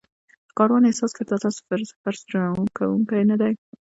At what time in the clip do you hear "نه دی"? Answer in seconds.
3.31-3.53